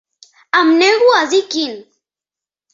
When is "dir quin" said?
1.35-1.73